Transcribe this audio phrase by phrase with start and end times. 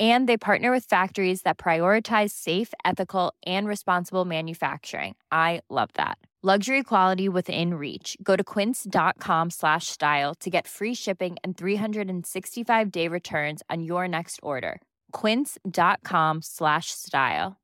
[0.00, 5.14] And they partner with factories that prioritize safe, ethical, and responsible manufacturing.
[5.30, 6.16] I love that.
[6.42, 8.16] Luxury quality within reach.
[8.22, 14.08] Go to quince.com slash style to get free shipping and 365 day returns on your
[14.08, 14.80] next order.
[15.12, 17.58] Quince.com slash style.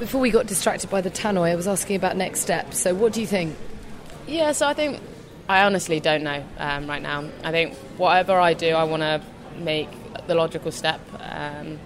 [0.00, 2.78] Before we got distracted by the tannoy, I was asking about next steps.
[2.78, 3.56] So, what do you think?
[4.26, 5.00] Yeah, so I think
[5.48, 7.28] I honestly don't know um, right now.
[7.44, 9.22] I think whatever I do, I want to
[9.58, 9.88] make
[10.26, 11.00] the logical step.
[11.20, 11.78] Um,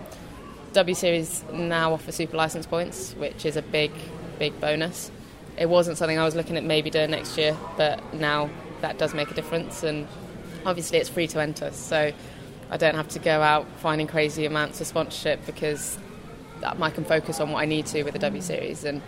[0.72, 3.90] W Series now offer super license points, which is a big,
[4.38, 5.10] big bonus.
[5.56, 8.50] It wasn't something I was looking at maybe doing next year, but now
[8.82, 9.82] that does make a difference.
[9.82, 10.06] And
[10.66, 12.12] obviously, it's free to enter, so
[12.70, 15.98] I don't have to go out finding crazy amounts of sponsorship because
[16.62, 18.84] I can focus on what I need to with the W Series.
[18.84, 19.00] And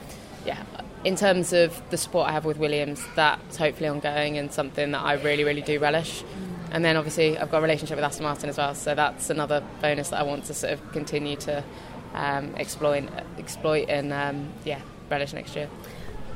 [0.47, 0.63] yeah,
[1.05, 5.03] in terms of the support I have with Williams, that's hopefully ongoing and something that
[5.03, 6.25] I really, really do relish.
[6.71, 9.63] And then obviously I've got a relationship with Aston Martin as well, so that's another
[9.81, 11.65] bonus that I want to sort of continue to
[12.15, 15.69] um, exploit, exploit and um, yeah, relish next year.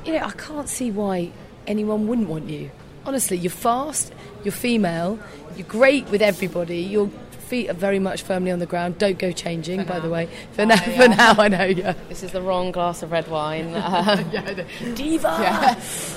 [0.04, 1.32] You know, I can't see why
[1.66, 2.70] anyone wouldn't want you.
[3.04, 4.12] Honestly, you're fast,
[4.44, 5.18] you're female,
[5.56, 7.10] you're great with everybody, your
[7.52, 8.96] feet are very much firmly on the ground.
[8.96, 10.26] Don't go changing, by the way.
[10.52, 10.96] For, now, yeah.
[10.96, 11.94] for now, I know, yeah.
[12.08, 13.74] This is the wrong glass of red wine.
[13.92, 14.64] Um, yeah,
[14.94, 15.38] Diva!
[15.40, 15.74] yeah.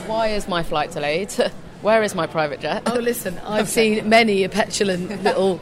[0.08, 1.34] Why is my flight delayed?
[1.86, 2.82] Where is my private jet?
[2.88, 5.62] Oh, listen, I've seen many a petulant little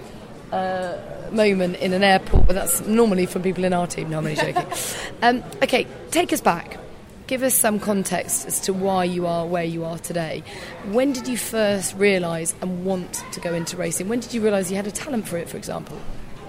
[0.53, 0.97] uh,
[1.33, 4.09] moment in an airport, but that's normally from people in our team.
[4.09, 4.65] No, I'm only joking.
[5.21, 6.79] um, okay, take us back.
[7.27, 10.45] Give us some context as to why you are where you are today.
[10.93, 14.07] When did you first realise and want to go into racing?
[14.07, 15.99] When did you realise you had a talent for it, for example?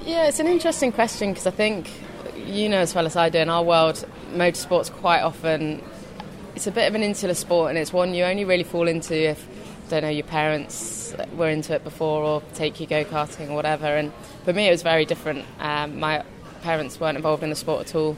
[0.05, 1.91] Yeah, it's an interesting question because I think
[2.37, 5.83] you know as well as I do in our world, motorsport's quite often
[6.55, 9.31] it's a bit of an insular sport, and it's one you only really fall into
[9.31, 9.45] if
[9.89, 13.87] don't know your parents were into it before or take you go karting or whatever.
[13.87, 14.13] And
[14.45, 15.45] for me, it was very different.
[15.61, 16.25] Um, my
[16.63, 18.17] parents weren't involved in the sport at all.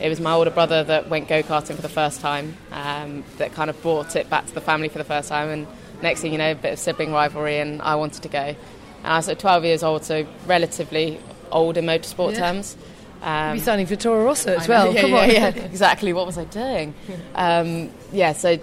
[0.00, 3.52] It was my older brother that went go karting for the first time, um, that
[3.52, 5.48] kind of brought it back to the family for the first time.
[5.48, 5.66] And
[6.02, 8.38] next thing you know, a bit of sibling rivalry, and I wanted to go.
[8.38, 8.56] And
[9.04, 11.18] I was at 12 years old, so relatively
[11.50, 12.38] old in motorsport Yeah.
[12.38, 12.76] terms.
[13.22, 14.94] Um, You'd be signing for Toro Rosso as I know, well.
[14.94, 15.30] yeah, Come yeah, on.
[15.30, 16.12] yeah, exactly.
[16.12, 16.94] What was I doing?
[17.34, 18.58] Um, yeah, so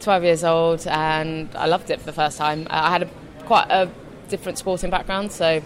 [0.00, 2.66] 12 years old, and I loved it for the first time.
[2.70, 3.10] I had a,
[3.44, 3.90] quite a
[4.28, 5.62] different sporting background, so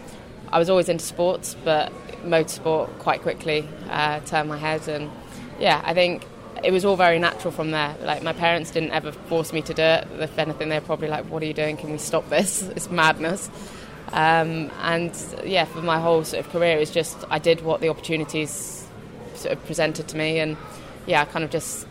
[0.53, 1.93] I was always into sports, but
[2.25, 5.11] motorsport quite quickly uh, turned my head, and
[5.59, 6.25] yeah, I think
[6.63, 7.97] it was all very natural from there.
[8.03, 10.09] Like my parents didn't ever force me to do it.
[10.19, 11.77] If anything, they're probably like, "What are you doing?
[11.77, 12.63] Can we stop this?
[12.77, 13.51] It's madness."
[14.13, 17.89] Um, and yeah, for my whole sort of career, it's just I did what the
[17.89, 18.87] opportunities
[19.35, 20.57] sort of presented to me, and
[21.07, 21.87] yeah, I kind of just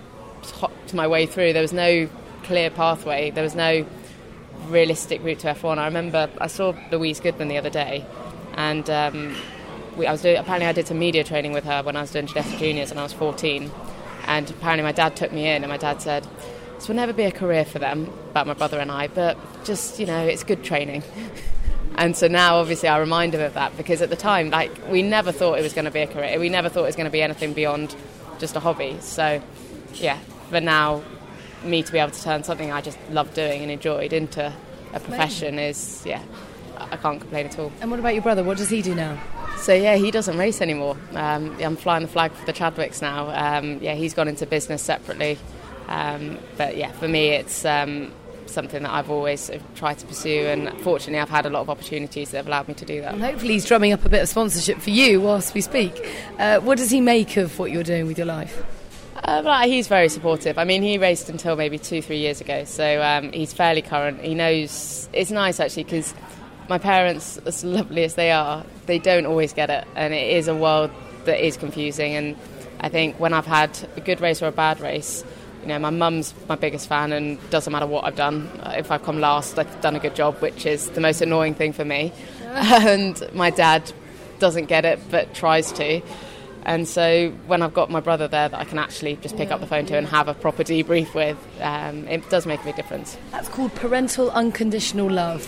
[0.54, 1.54] hopped my way through.
[1.54, 2.10] There was no
[2.50, 3.30] clear pathway.
[3.30, 3.86] There was no
[4.70, 5.78] realistic route to F1.
[5.78, 8.04] I remember I saw Louise Goodman the other day,
[8.56, 9.36] and um,
[9.96, 12.12] we, I was doing, apparently I did some media training with her when I was
[12.12, 13.70] doing Ginetta Juniors and I was 14.
[14.26, 16.28] And apparently my dad took me in, and my dad said,
[16.74, 20.00] "This will never be a career for them, about my brother and I, but just
[20.00, 21.04] you know, it's good training."
[21.96, 25.02] And so now, obviously, I remind him of that because at the time, like, we
[25.02, 26.40] never thought it was going to be a career.
[26.40, 27.94] We never thought it was going to be anything beyond
[28.38, 28.96] just a hobby.
[29.02, 29.42] So,
[29.96, 30.18] yeah,
[30.50, 31.04] but now,
[31.64, 34.54] me to be able to turn something I just loved doing and enjoyed into
[34.94, 36.22] a profession is, yeah,
[36.78, 37.72] I can't complain at all.
[37.82, 38.44] And what about your brother?
[38.44, 39.22] What does he do now?
[39.58, 40.98] So yeah, he doesn't race anymore.
[41.14, 43.30] Um, I'm flying the flag for the Chadwicks now.
[43.30, 45.38] Um, yeah, he's gone into business separately.
[45.88, 48.14] Um, but yeah, for me, it's um,
[48.46, 52.32] something that I've always tried to pursue, and fortunately, I've had a lot of opportunities
[52.32, 53.14] that have allowed me to do that.
[53.14, 55.94] And hopefully he's drumming up a bit of sponsorship for you whilst we speak.
[56.38, 58.64] Uh, what does he make of what you're doing with your life?
[59.24, 60.58] Uh, but he's very supportive.
[60.58, 64.22] I mean, he raced until maybe two, three years ago, so um, he's fairly current.
[64.22, 66.14] He knows it's nice actually because
[66.70, 70.48] my parents, as lovely as they are, they don't always get it, and it is
[70.48, 70.92] a world
[71.26, 72.16] that is confusing.
[72.16, 72.38] And
[72.80, 75.24] I think when I've had a good race or a bad race,
[75.62, 78.50] you know, my mum's my biggest fan, and doesn't matter what I've done.
[78.68, 81.74] If I've come last, I've done a good job, which is the most annoying thing
[81.74, 82.14] for me.
[82.50, 83.92] And my dad
[84.40, 86.02] doesn't get it, but tries to.
[86.64, 89.60] And so when I've got my brother there that I can actually just pick up
[89.60, 92.76] the phone to and have a proper debrief with, um, it does make a big
[92.76, 93.18] difference.
[93.32, 95.48] That's called parental unconditional love.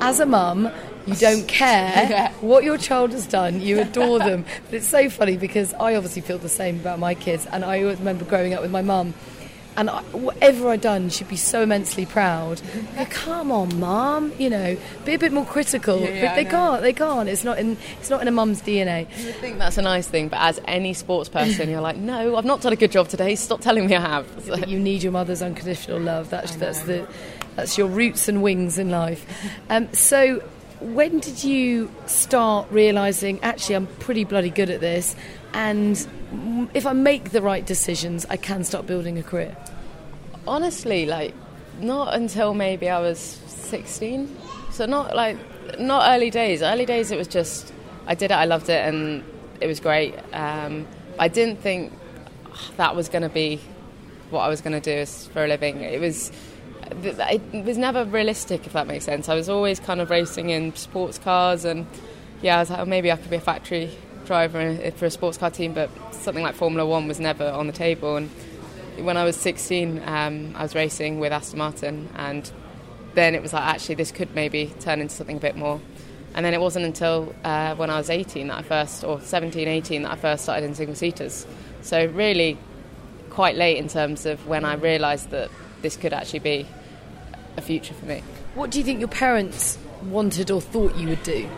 [0.00, 0.70] As a mum,
[1.06, 4.44] you don't care what your child has done, you adore them.
[4.66, 7.82] But it's so funny because I obviously feel the same about my kids, and I
[7.82, 9.14] always remember growing up with my mum.
[9.76, 12.60] And I, whatever I'd done, she'd be so immensely proud.
[12.96, 16.00] Go, Come on, mum, you know, be a bit more critical.
[16.00, 16.82] Yeah, but they can't.
[16.82, 17.28] They can't.
[17.28, 17.76] It's not in.
[18.00, 19.06] It's not in a mum's DNA.
[19.06, 22.44] I think that's a nice thing, but as any sports person, you're like, no, I've
[22.44, 23.34] not done a good job today.
[23.36, 24.26] Stop telling me I have.
[24.44, 26.28] So- you need your mother's unconditional love.
[26.30, 27.06] That's that's the
[27.56, 29.24] that's your roots and wings in life.
[29.70, 30.40] Um, so,
[30.80, 35.14] when did you start realizing actually I'm pretty bloody good at this,
[35.54, 35.96] and
[36.74, 39.56] if I make the right decisions, I can start building a career?
[40.46, 41.34] Honestly, like
[41.80, 44.36] not until maybe I was 16.
[44.70, 45.38] So not like
[45.78, 46.62] not early days.
[46.62, 47.72] Early days it was just
[48.06, 49.24] I did it, I loved it, and
[49.60, 50.14] it was great.
[50.32, 50.86] Um,
[51.18, 51.92] I didn't think
[52.76, 53.60] that was going to be
[54.30, 55.82] what I was going to do for a living.
[55.82, 56.32] It was
[57.02, 59.28] it was never realistic, if that makes sense.
[59.28, 61.86] I was always kind of racing in sports cars, and
[62.42, 63.90] yeah, I was like, oh, maybe I could be a factory
[64.30, 67.72] driver for a sports car team, but something like Formula One was never on the
[67.72, 68.14] table.
[68.14, 68.30] And
[68.98, 72.48] when I was 16, um, I was racing with Aston Martin, and
[73.14, 75.80] then it was like, actually, this could maybe turn into something a bit more.
[76.32, 79.66] And then it wasn't until uh, when I was 18 that I first, or 17,
[79.66, 81.44] 18, that I first started in single seaters.
[81.82, 82.56] So really,
[83.30, 85.50] quite late in terms of when I realised that
[85.82, 86.66] this could actually be
[87.56, 88.22] a future for me.
[88.54, 91.48] What do you think your parents wanted or thought you would do?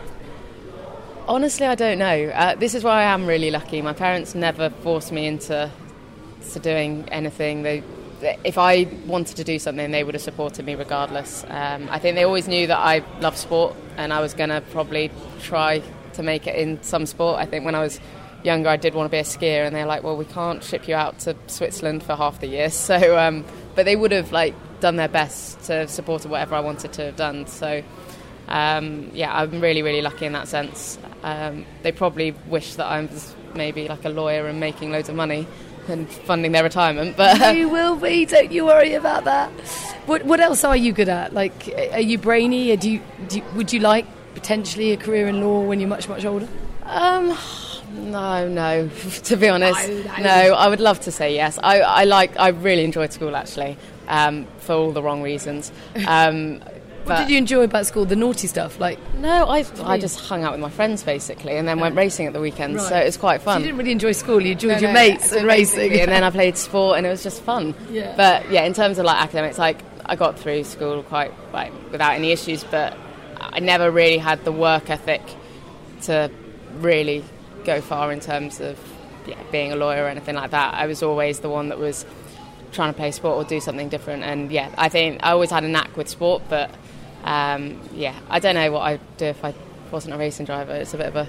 [1.25, 2.25] Honestly, I don't know.
[2.33, 3.81] Uh, this is why I am really lucky.
[3.81, 5.71] My parents never forced me into
[6.51, 7.63] to doing anything.
[7.63, 7.81] They,
[8.43, 11.45] if I wanted to do something, they would have supported me regardless.
[11.47, 14.59] Um, I think they always knew that I love sport, and I was going to
[14.71, 15.11] probably
[15.41, 15.81] try
[16.13, 17.39] to make it in some sport.
[17.39, 18.01] I think when I was
[18.43, 20.89] younger, I did want to be a skier, and they're like, "Well, we can't ship
[20.89, 23.45] you out to Switzerland for half the year." So, um,
[23.75, 27.15] but they would have like done their best to support whatever I wanted to have
[27.15, 27.47] done.
[27.47, 27.81] So
[28.47, 30.97] um, yeah, I'm really, really lucky in that sense.
[31.23, 35.15] Um, they probably wish that I was maybe like a lawyer and making loads of
[35.15, 35.47] money
[35.87, 38.25] and funding their retirement, but you will be.
[38.25, 39.49] Don't you worry about that.
[40.05, 41.33] What What else are you good at?
[41.33, 42.75] Like, are you brainy?
[42.77, 46.07] Do you, do you would you like potentially a career in law when you're much
[46.09, 46.47] much older?
[46.85, 47.37] um,
[47.93, 48.89] no, no.
[49.23, 50.17] to be honest, No, no.
[50.23, 50.53] no.
[50.55, 51.59] I would love to say yes.
[51.61, 52.37] I, I like.
[52.39, 55.71] I really enjoyed school actually, um, for all the wrong reasons.
[56.07, 56.61] Um,
[57.05, 58.05] What did you enjoy about school?
[58.05, 61.67] The naughty stuff, like No, I, I just hung out with my friends basically, and
[61.67, 62.87] then went racing at the weekends.
[62.87, 63.59] So it was quite So fun.
[63.61, 64.41] you didn't really enjoy school.
[64.41, 67.09] You enjoyed No, your no, mates and racing, and then I played sport, and it
[67.09, 67.75] was just fun.
[67.89, 68.13] Yeah.
[68.15, 72.13] But yeah, in terms of like academics, like I got through school quite like without
[72.13, 72.95] any issues, but
[73.39, 75.21] I never really had the work ethic
[76.03, 76.29] to
[76.77, 77.23] really
[77.65, 78.77] go far in terms of
[79.27, 80.73] yeah, being a lawyer or anything like that.
[80.73, 82.05] I was always the one that was
[82.73, 85.63] trying to play sport or do something different, and yeah, I think I always had
[85.63, 86.69] a knack with sport, but
[87.23, 89.53] um, yeah, I don't know what I'd do if I
[89.91, 90.73] wasn't a racing driver.
[90.73, 91.27] It's a bit of a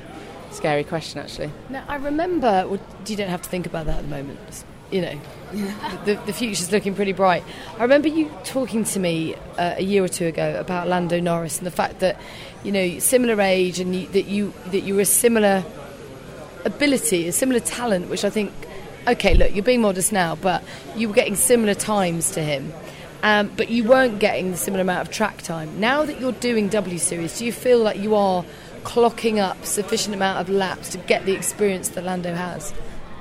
[0.50, 1.52] scary question, actually.
[1.68, 4.64] Now, I remember, well, you don't have to think about that at the moment.
[4.90, 5.20] You know,
[6.04, 7.42] the, the future's looking pretty bright.
[7.78, 11.58] I remember you talking to me uh, a year or two ago about Lando Norris
[11.58, 12.20] and the fact that,
[12.62, 15.64] you know, similar age and you, that you that you were a similar
[16.64, 18.52] ability, a similar talent, which I think,
[19.06, 20.62] okay, look, you're being modest now, but
[20.96, 22.72] you were getting similar times to him.
[23.22, 25.80] Um, but you weren't getting the similar amount of track time.
[25.80, 28.44] Now that you're doing W Series, do you feel like you are
[28.82, 32.74] clocking up sufficient amount of laps to get the experience that Lando has?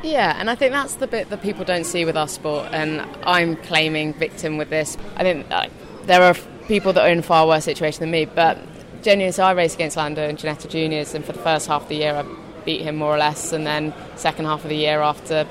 [0.04, 3.00] Yeah, and I think that's the bit that people don't see with our sport, and
[3.24, 4.98] I'm claiming victim with this.
[5.16, 5.68] I think uh,
[6.04, 6.36] there are
[6.68, 8.58] people that are in a far worse situation than me, but
[9.02, 11.88] genuinely, so I raced against Lando and Ginetta Juniors, and for the first half of
[11.88, 12.26] the year, I
[12.66, 15.48] beat him more or less, and then second half of the year, after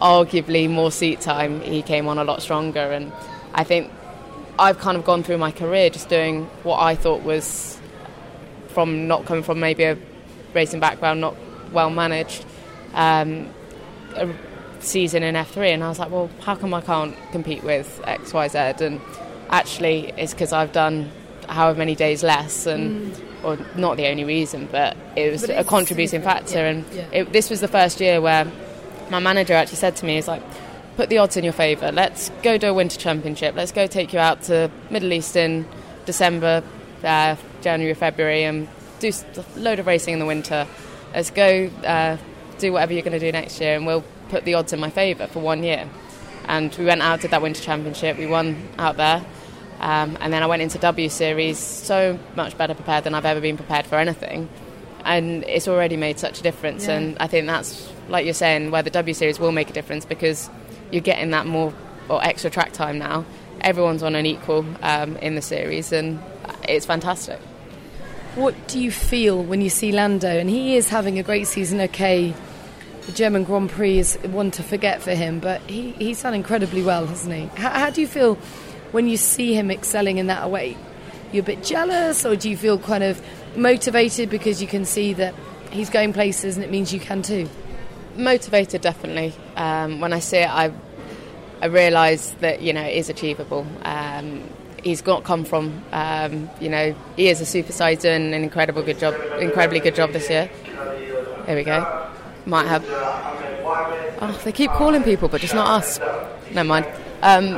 [0.00, 3.12] arguably more seat time, he came on a lot stronger, and
[3.54, 3.90] I think
[4.58, 7.78] I've kind of gone through my career just doing what I thought was
[8.68, 9.96] from not coming from maybe a
[10.54, 11.34] racing background, not
[11.72, 12.44] well managed.
[12.94, 13.48] Um,
[14.16, 14.28] a
[14.80, 18.32] season in F3, and I was like, well, how come I can't compete with X,
[18.32, 18.58] Y, Z?
[18.84, 19.00] And
[19.50, 21.10] actually, it's because I've done
[21.48, 23.14] however many days less, and
[23.44, 26.58] or not the only reason, but it was But a contributing factor.
[26.58, 27.06] yeah, and yeah.
[27.12, 28.46] It, this was the first year where
[29.10, 30.42] my manager actually said to me, he's like."
[30.96, 31.92] Put the odds in your favour.
[31.92, 33.54] Let's go do a winter championship.
[33.54, 35.64] Let's go take you out to Middle East in
[36.04, 36.62] December,
[37.02, 40.66] uh, January, February, and do a load of racing in the winter.
[41.14, 42.18] Let's go uh,
[42.58, 44.90] do whatever you're going to do next year, and we'll put the odds in my
[44.90, 45.88] favour for one year.
[46.46, 49.24] And we went out, did that winter championship, we won out there.
[49.78, 53.40] Um, and then I went into W Series so much better prepared than I've ever
[53.40, 54.50] been prepared for anything.
[55.04, 56.86] And it's already made such a difference.
[56.86, 56.96] Yeah.
[56.96, 60.04] And I think that's, like you're saying, where the W Series will make a difference
[60.04, 60.50] because
[60.90, 61.72] you're getting that more
[62.08, 63.24] or extra track time now.
[63.60, 66.18] Everyone's on an equal um, in the series, and
[66.68, 67.38] it's fantastic.
[68.34, 70.28] What do you feel when you see Lando?
[70.28, 72.34] And he is having a great season, okay.
[73.06, 76.82] The German Grand Prix is one to forget for him, but he, he's done incredibly
[76.82, 77.46] well, hasn't he?
[77.60, 78.36] How, how do you feel
[78.92, 80.76] when you see him excelling in that way?
[81.32, 83.20] You're a bit jealous, or do you feel kind of
[83.56, 85.34] motivated because you can see that
[85.70, 87.48] he's going places and it means you can too?
[88.16, 89.32] Motivated, definitely.
[89.56, 90.72] Um, when I see it, I
[91.62, 93.66] I realise that you know it is achievable.
[93.82, 94.42] Um,
[94.82, 95.82] he's got come from.
[95.92, 97.90] Um, you know, he is a superstar.
[97.90, 100.50] He's doing an incredible good job, incredibly good job this year.
[101.46, 102.10] There we go.
[102.46, 102.84] Might have.
[104.22, 105.98] Oh, they keep calling people, but just not us.
[106.52, 106.86] Never mind.
[107.22, 107.56] Um,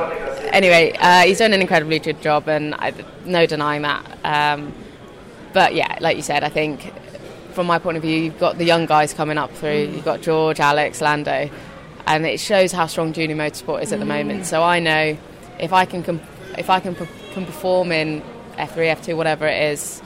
[0.51, 2.93] anyway, uh, he's done an incredibly good job, and I,
[3.25, 4.17] no denying that.
[4.23, 4.73] Um,
[5.53, 6.91] but yeah, like you said, I think
[7.53, 9.87] from my point of view, you've got the young guys coming up through.
[9.87, 9.93] Mm.
[9.93, 11.49] You've got George, Alex, Lando,
[12.07, 14.41] and it shows how strong junior motorsport is at the moment.
[14.41, 14.45] Mm.
[14.45, 15.17] So I know
[15.59, 16.21] if I can com-
[16.57, 18.21] if I can, can perform in
[18.57, 20.01] F3, F2, whatever it is,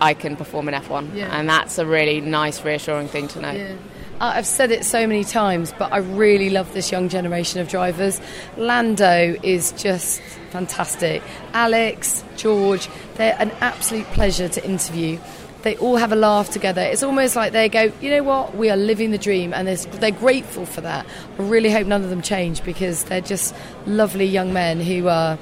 [0.00, 1.14] I can perform in F1.
[1.14, 1.36] Yeah.
[1.36, 3.52] And that's a really nice, reassuring thing to know.
[3.52, 3.74] Yeah.
[4.20, 7.68] Uh, I've said it so many times, but I really love this young generation of
[7.68, 8.20] drivers.
[8.56, 11.22] Lando is just fantastic.
[11.54, 15.18] Alex, George, they're an absolute pleasure to interview.
[15.62, 16.82] They all have a laugh together.
[16.82, 19.76] It's almost like they go, you know what, we are living the dream, and they're,
[19.76, 21.06] they're grateful for that.
[21.38, 23.54] I really hope none of them change because they're just
[23.86, 25.36] lovely young men who are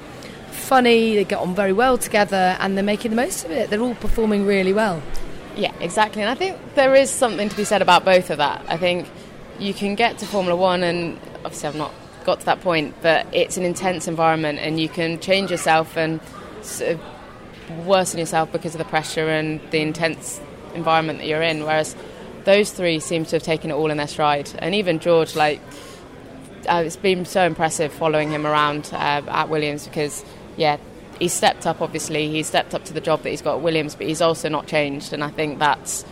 [0.51, 3.69] funny, they get on very well together, and they're making the most of it.
[3.69, 5.01] They're all performing really well.
[5.55, 6.21] Yeah, exactly.
[6.21, 8.63] And I think there is something to be said about both of that.
[8.67, 9.07] I think
[9.59, 11.93] you can get to Formula One, and obviously I've not
[12.23, 16.19] got to that point, but it's an intense environment, and you can change yourself and
[16.61, 20.39] sort of worsen yourself because of the pressure and the intense
[20.73, 21.63] environment that you're in.
[21.63, 21.95] Whereas
[22.45, 25.61] those three seem to have taken it all in their stride, and even George, like.
[26.69, 30.23] Uh, it's been so impressive following him around uh, at Williams because
[30.57, 30.77] yeah,
[31.21, 31.81] he's stepped up.
[31.81, 34.49] Obviously, he's stepped up to the job that he's got at Williams, but he's also
[34.49, 36.03] not changed, and I think that's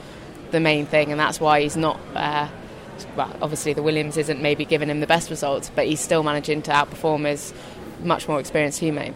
[0.52, 2.00] the main thing, and that's why he's not.
[2.14, 2.48] Uh,
[3.16, 6.62] well, obviously, the Williams isn't maybe giving him the best results, but he's still managing
[6.64, 7.54] to outperform his
[8.04, 9.16] much more experienced teammate.